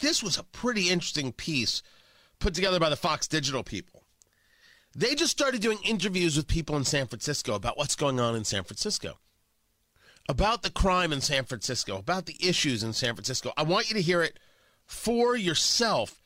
this 0.00 0.22
was 0.22 0.38
a 0.38 0.42
pretty 0.42 0.88
interesting 0.88 1.32
piece 1.32 1.82
put 2.38 2.54
together 2.54 2.78
by 2.78 2.88
the 2.88 2.96
Fox 2.96 3.26
Digital 3.26 3.62
people. 3.62 4.02
They 4.94 5.14
just 5.14 5.32
started 5.32 5.60
doing 5.60 5.78
interviews 5.84 6.36
with 6.36 6.48
people 6.48 6.76
in 6.76 6.84
San 6.84 7.06
Francisco 7.06 7.54
about 7.54 7.76
what's 7.76 7.94
going 7.94 8.18
on 8.18 8.34
in 8.34 8.44
San 8.44 8.64
Francisco, 8.64 9.18
about 10.28 10.62
the 10.62 10.70
crime 10.70 11.12
in 11.12 11.20
San 11.20 11.44
Francisco, 11.44 11.98
about 11.98 12.26
the 12.26 12.36
issues 12.40 12.82
in 12.82 12.92
San 12.92 13.14
Francisco. 13.14 13.52
I 13.56 13.62
want 13.62 13.88
you 13.88 13.94
to 13.94 14.02
hear 14.02 14.22
it 14.22 14.38
for 14.86 15.36
yourself 15.36 16.22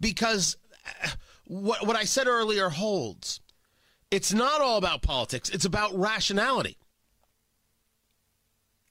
because 0.00 0.56
uh, 0.86 1.08
what, 1.46 1.86
what 1.86 1.96
I 1.96 2.04
said 2.04 2.26
earlier 2.26 2.68
holds. 2.70 3.40
It's 4.10 4.32
not 4.32 4.60
all 4.60 4.78
about 4.78 5.02
politics, 5.02 5.50
it's 5.50 5.64
about 5.64 5.98
rationality. 5.98 6.78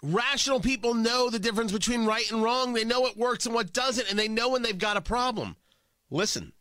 Rational 0.03 0.59
people 0.59 0.93
know 0.93 1.29
the 1.29 1.39
difference 1.39 1.71
between 1.71 2.05
right 2.05 2.29
and 2.29 2.43
wrong. 2.43 2.73
They 2.73 2.83
know 2.83 2.99
what 2.99 3.15
works 3.15 3.45
and 3.45 3.55
what 3.55 3.71
doesn't, 3.71 4.09
and 4.09 4.19
they 4.19 4.27
know 4.27 4.49
when 4.49 4.61
they've 4.61 4.77
got 4.77 4.97
a 4.97 5.01
problem. 5.01 5.55
Listen. 6.11 6.51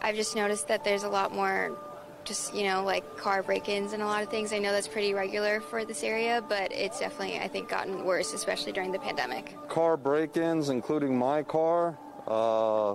I've 0.00 0.16
just 0.16 0.34
noticed 0.34 0.66
that 0.68 0.82
there's 0.82 1.02
a 1.02 1.10
lot 1.10 1.34
more 1.34 1.78
just, 2.24 2.54
you 2.54 2.64
know, 2.64 2.84
like 2.84 3.18
car 3.18 3.42
break 3.42 3.68
ins 3.68 3.92
and 3.92 4.02
a 4.02 4.06
lot 4.06 4.22
of 4.22 4.30
things. 4.30 4.52
I 4.52 4.58
know 4.58 4.72
that's 4.72 4.88
pretty 4.88 5.12
regular 5.12 5.60
for 5.60 5.84
this 5.84 6.02
area, 6.02 6.42
but 6.48 6.72
it's 6.72 7.00
definitely, 7.00 7.38
I 7.38 7.48
think, 7.48 7.68
gotten 7.68 8.04
worse, 8.04 8.32
especially 8.32 8.72
during 8.72 8.92
the 8.92 8.98
pandemic. 8.98 9.54
Car 9.68 9.98
break 9.98 10.36
ins, 10.36 10.70
including 10.70 11.18
my 11.18 11.42
car. 11.42 11.98
Uh, 12.26 12.94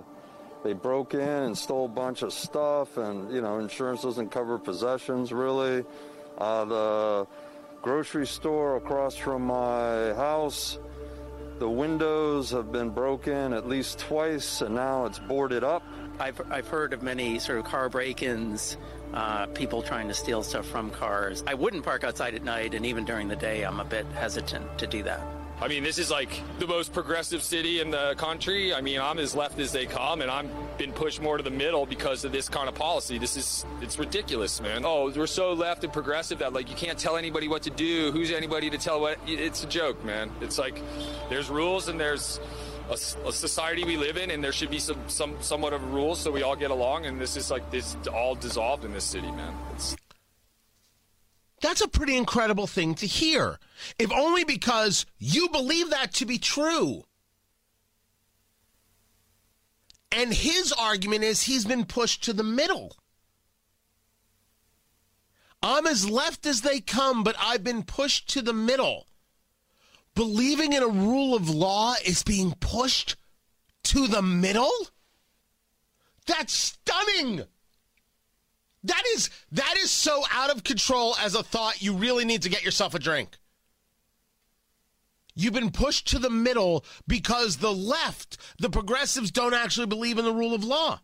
they 0.64 0.72
broke 0.72 1.14
in 1.14 1.20
and 1.20 1.56
stole 1.56 1.84
a 1.84 1.88
bunch 1.88 2.22
of 2.22 2.32
stuff, 2.32 2.96
and, 2.96 3.32
you 3.32 3.40
know, 3.40 3.60
insurance 3.60 4.02
doesn't 4.02 4.30
cover 4.30 4.58
possessions 4.58 5.32
really. 5.32 5.84
Uh, 6.36 6.64
the 6.64 7.26
grocery 7.82 8.26
store 8.26 8.76
across 8.76 9.16
from 9.16 9.42
my 9.42 10.12
house. 10.14 10.78
The 11.58 11.68
windows 11.68 12.50
have 12.50 12.70
been 12.70 12.90
broken 12.90 13.52
at 13.52 13.68
least 13.68 13.98
twice, 13.98 14.60
and 14.60 14.74
now 14.74 15.06
it's 15.06 15.18
boarded 15.18 15.64
up. 15.64 15.82
I've, 16.20 16.40
I've 16.50 16.68
heard 16.68 16.92
of 16.92 17.02
many 17.02 17.38
sort 17.38 17.58
of 17.58 17.64
car 17.64 17.88
break 17.88 18.22
ins, 18.22 18.76
uh, 19.12 19.46
people 19.46 19.82
trying 19.82 20.08
to 20.08 20.14
steal 20.14 20.42
stuff 20.42 20.66
from 20.66 20.90
cars. 20.90 21.42
I 21.46 21.54
wouldn't 21.54 21.84
park 21.84 22.04
outside 22.04 22.34
at 22.34 22.44
night, 22.44 22.74
and 22.74 22.86
even 22.86 23.04
during 23.04 23.28
the 23.28 23.36
day, 23.36 23.64
I'm 23.64 23.80
a 23.80 23.84
bit 23.84 24.06
hesitant 24.06 24.78
to 24.78 24.86
do 24.86 25.02
that. 25.04 25.37
I 25.60 25.66
mean, 25.66 25.82
this 25.82 25.98
is 25.98 26.08
like 26.08 26.30
the 26.60 26.68
most 26.68 26.92
progressive 26.92 27.42
city 27.42 27.80
in 27.80 27.90
the 27.90 28.14
country. 28.16 28.72
I 28.72 28.80
mean, 28.80 29.00
I'm 29.00 29.18
as 29.18 29.34
left 29.34 29.58
as 29.58 29.72
they 29.72 29.86
come, 29.86 30.22
and 30.22 30.30
I'm 30.30 30.48
been 30.78 30.92
pushed 30.92 31.20
more 31.20 31.36
to 31.36 31.42
the 31.42 31.50
middle 31.50 31.84
because 31.84 32.24
of 32.24 32.30
this 32.30 32.48
kind 32.48 32.68
of 32.68 32.76
policy. 32.76 33.18
This 33.18 33.36
is 33.36 33.66
it's 33.82 33.98
ridiculous, 33.98 34.60
man. 34.60 34.84
Oh, 34.84 35.10
we're 35.10 35.26
so 35.26 35.52
left 35.54 35.82
and 35.82 35.92
progressive 35.92 36.38
that 36.38 36.52
like 36.52 36.70
you 36.70 36.76
can't 36.76 36.96
tell 36.96 37.16
anybody 37.16 37.48
what 37.48 37.62
to 37.62 37.70
do. 37.70 38.12
Who's 38.12 38.30
anybody 38.30 38.70
to 38.70 38.78
tell 38.78 39.00
what? 39.00 39.18
It's 39.26 39.64
a 39.64 39.66
joke, 39.66 40.04
man. 40.04 40.30
It's 40.40 40.58
like 40.58 40.80
there's 41.28 41.50
rules 41.50 41.88
and 41.88 41.98
there's 41.98 42.38
a, 42.88 42.92
a, 42.92 43.32
society 43.32 43.84
we 43.84 43.96
live 43.96 44.16
in, 44.16 44.30
and 44.30 44.42
there 44.42 44.52
should 44.52 44.70
be 44.70 44.78
some, 44.78 45.08
some 45.08 45.36
somewhat 45.40 45.72
of 45.72 45.92
rules 45.92 46.20
so 46.20 46.30
we 46.30 46.44
all 46.44 46.56
get 46.56 46.70
along. 46.70 47.06
And 47.06 47.20
this 47.20 47.36
is 47.36 47.50
like 47.50 47.68
this 47.72 47.96
all 48.12 48.36
dissolved 48.36 48.84
in 48.84 48.92
this 48.92 49.04
city, 49.04 49.30
man. 49.32 49.54
It's 49.74 49.97
that's 51.60 51.80
a 51.80 51.88
pretty 51.88 52.16
incredible 52.16 52.66
thing 52.66 52.94
to 52.96 53.06
hear, 53.06 53.58
if 53.98 54.12
only 54.12 54.44
because 54.44 55.06
you 55.18 55.48
believe 55.48 55.90
that 55.90 56.12
to 56.14 56.26
be 56.26 56.38
true. 56.38 57.04
And 60.10 60.32
his 60.32 60.72
argument 60.72 61.24
is 61.24 61.42
he's 61.42 61.64
been 61.64 61.84
pushed 61.84 62.24
to 62.24 62.32
the 62.32 62.44
middle. 62.44 62.96
I'm 65.62 65.86
as 65.86 66.08
left 66.08 66.46
as 66.46 66.60
they 66.60 66.80
come, 66.80 67.24
but 67.24 67.36
I've 67.38 67.64
been 67.64 67.82
pushed 67.82 68.28
to 68.30 68.42
the 68.42 68.52
middle. 68.52 69.06
Believing 70.14 70.72
in 70.72 70.82
a 70.82 70.88
rule 70.88 71.34
of 71.34 71.50
law 71.50 71.94
is 72.04 72.22
being 72.22 72.54
pushed 72.60 73.16
to 73.84 74.06
the 74.06 74.22
middle? 74.22 74.72
That's 76.26 76.52
stunning. 76.52 77.44
That 78.84 79.02
is 79.14 79.30
that 79.52 79.74
is 79.78 79.90
so 79.90 80.22
out 80.32 80.50
of 80.50 80.64
control 80.64 81.16
as 81.20 81.34
a 81.34 81.42
thought 81.42 81.82
you 81.82 81.94
really 81.94 82.24
need 82.24 82.42
to 82.42 82.48
get 82.48 82.64
yourself 82.64 82.94
a 82.94 82.98
drink. 82.98 83.36
You've 85.34 85.54
been 85.54 85.70
pushed 85.70 86.08
to 86.08 86.18
the 86.18 86.30
middle 86.30 86.84
because 87.06 87.58
the 87.58 87.72
left, 87.72 88.38
the 88.58 88.70
progressives 88.70 89.30
don't 89.30 89.54
actually 89.54 89.86
believe 89.86 90.18
in 90.18 90.24
the 90.24 90.32
rule 90.32 90.52
of 90.52 90.64
law. 90.64 91.00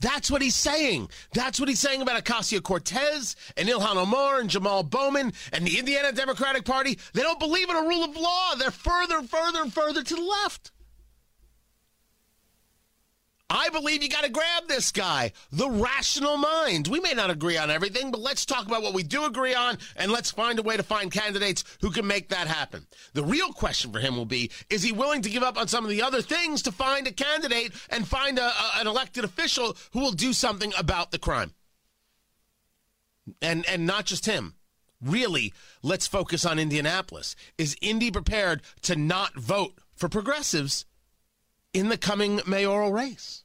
That's 0.00 0.30
what 0.30 0.40
he's 0.40 0.54
saying. 0.54 1.10
That's 1.34 1.60
what 1.60 1.68
he's 1.68 1.78
saying 1.78 2.00
about 2.00 2.24
Ocasio 2.24 2.62
Cortez 2.62 3.36
and 3.58 3.68
Ilhan 3.68 3.96
Omar 3.96 4.40
and 4.40 4.48
Jamal 4.48 4.82
Bowman 4.82 5.34
and 5.52 5.66
the 5.66 5.78
Indiana 5.78 6.12
Democratic 6.12 6.64
Party. 6.64 6.98
They 7.12 7.20
don't 7.20 7.38
believe 7.38 7.68
in 7.68 7.76
a 7.76 7.82
rule 7.82 8.04
of 8.04 8.16
law. 8.16 8.54
They're 8.54 8.70
further 8.70 9.18
and 9.18 9.28
further 9.28 9.60
and 9.60 9.72
further 9.72 10.02
to 10.02 10.14
the 10.14 10.22
left. 10.22 10.72
I 13.50 13.68
believe 13.70 14.00
you 14.00 14.08
got 14.08 14.22
to 14.22 14.30
grab 14.30 14.68
this 14.68 14.92
guy, 14.92 15.32
the 15.50 15.68
rational 15.68 16.36
mind. 16.36 16.86
We 16.86 17.00
may 17.00 17.14
not 17.14 17.30
agree 17.30 17.56
on 17.56 17.68
everything, 17.68 18.12
but 18.12 18.20
let's 18.20 18.46
talk 18.46 18.64
about 18.64 18.82
what 18.82 18.94
we 18.94 19.02
do 19.02 19.24
agree 19.24 19.54
on 19.54 19.76
and 19.96 20.12
let's 20.12 20.30
find 20.30 20.60
a 20.60 20.62
way 20.62 20.76
to 20.76 20.84
find 20.84 21.10
candidates 21.10 21.64
who 21.80 21.90
can 21.90 22.06
make 22.06 22.28
that 22.28 22.46
happen. 22.46 22.86
The 23.12 23.24
real 23.24 23.52
question 23.52 23.90
for 23.90 23.98
him 23.98 24.16
will 24.16 24.24
be 24.24 24.52
is 24.70 24.84
he 24.84 24.92
willing 24.92 25.22
to 25.22 25.30
give 25.30 25.42
up 25.42 25.58
on 25.58 25.66
some 25.66 25.82
of 25.82 25.90
the 25.90 26.00
other 26.00 26.22
things 26.22 26.62
to 26.62 26.72
find 26.72 27.08
a 27.08 27.12
candidate 27.12 27.72
and 27.90 28.06
find 28.06 28.38
a, 28.38 28.44
a, 28.44 28.72
an 28.76 28.86
elected 28.86 29.24
official 29.24 29.76
who 29.92 29.98
will 29.98 30.12
do 30.12 30.32
something 30.32 30.72
about 30.78 31.10
the 31.10 31.18
crime? 31.18 31.52
And, 33.42 33.68
and 33.68 33.84
not 33.84 34.06
just 34.06 34.26
him. 34.26 34.54
Really, 35.02 35.52
let's 35.82 36.06
focus 36.06 36.44
on 36.44 36.58
Indianapolis. 36.58 37.34
Is 37.58 37.76
Indy 37.80 38.10
prepared 38.10 38.62
to 38.82 38.94
not 38.94 39.34
vote 39.34 39.72
for 39.96 40.08
progressives 40.08 40.84
in 41.72 41.88
the 41.88 41.98
coming 41.98 42.40
mayoral 42.46 42.92
race. 42.92 43.44